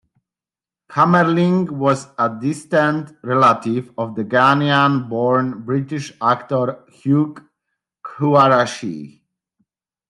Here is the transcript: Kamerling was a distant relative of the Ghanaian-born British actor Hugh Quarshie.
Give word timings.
Kamerling 0.91 1.69
was 1.69 2.07
a 2.17 2.27
distant 2.39 3.15
relative 3.21 3.91
of 3.99 4.15
the 4.15 4.25
Ghanaian-born 4.25 5.61
British 5.63 6.11
actor 6.19 6.79
Hugh 6.91 7.35
Quarshie. 8.03 9.21